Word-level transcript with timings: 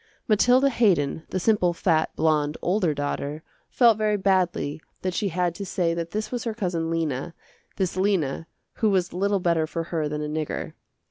Mathilda 0.27 0.71
Haydon, 0.71 1.27
the 1.29 1.39
simple, 1.39 1.73
fat, 1.73 2.09
blonde, 2.15 2.57
older 2.63 2.91
daughter 2.91 3.43
felt 3.69 3.99
very 3.99 4.17
badly 4.17 4.81
that 5.03 5.13
she 5.13 5.27
had 5.27 5.53
to 5.53 5.63
say 5.63 5.93
that 5.93 6.09
this 6.09 6.31
was 6.31 6.43
her 6.45 6.55
cousin 6.55 6.89
Lena, 6.89 7.35
this 7.75 7.95
Lena 7.95 8.47
who 8.77 8.89
was 8.89 9.13
little 9.13 9.39
better 9.39 9.67
for 9.67 9.83
her 9.93 10.09
than 10.09 10.23
a 10.23 10.27
nigger. 10.27 10.73